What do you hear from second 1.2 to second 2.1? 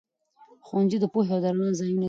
او رڼا ځايونه دي.